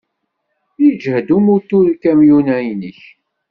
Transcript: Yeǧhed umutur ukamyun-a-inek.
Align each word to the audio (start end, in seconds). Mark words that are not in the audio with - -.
Yeǧhed 0.83 1.27
umutur 1.37 1.85
ukamyun-a-inek. 1.93 2.99